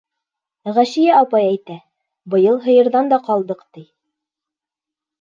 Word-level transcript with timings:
Ғәшиә 0.77 1.11
апай 1.25 1.51
әйтә, 1.51 1.77
быйыл 2.35 2.59
һыйырҙан 2.67 3.15
да 3.15 3.23
ҡалдыҡ, 3.31 3.65
ти. 3.75 3.89